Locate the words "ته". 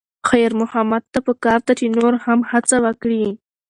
1.13-1.19